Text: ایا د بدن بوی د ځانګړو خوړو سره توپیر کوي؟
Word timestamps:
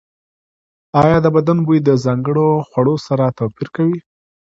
ایا 1.01 1.17
د 1.21 1.27
بدن 1.35 1.57
بوی 1.65 1.79
د 1.83 1.89
ځانګړو 2.03 2.47
خوړو 2.69 2.95
سره 3.07 3.25
توپیر 3.37 3.67
کوي؟ 3.75 3.97